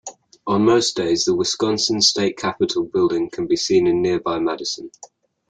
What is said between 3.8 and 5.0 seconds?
in nearby Madison.